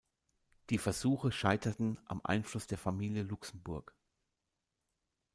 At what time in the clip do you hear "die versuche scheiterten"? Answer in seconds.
0.71-1.99